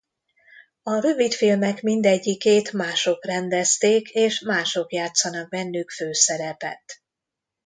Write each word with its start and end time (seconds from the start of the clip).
A 0.83 0.99
rövidfilmek 0.99 1.81
mindegyikét 1.81 2.71
mások 2.73 3.25
rendezték 3.25 4.09
és 4.09 4.39
mások 4.39 4.93
játszanak 4.93 5.49
bennük 5.49 5.91
főszerepet. 5.91 7.01